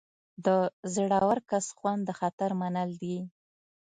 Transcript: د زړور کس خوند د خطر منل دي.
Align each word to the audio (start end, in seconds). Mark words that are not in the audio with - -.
د 0.45 0.47
زړور 0.95 1.37
کس 1.49 1.65
خوند 1.77 2.01
د 2.05 2.09
خطر 2.19 2.51
منل 2.61 2.89
دي. 3.01 3.17